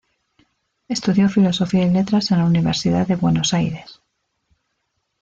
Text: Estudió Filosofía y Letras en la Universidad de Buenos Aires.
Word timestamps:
Estudió 0.87 1.29
Filosofía 1.29 1.83
y 1.85 1.91
Letras 1.91 2.31
en 2.31 2.39
la 2.39 2.45
Universidad 2.45 3.05
de 3.05 3.17
Buenos 3.17 3.53
Aires. 3.53 4.01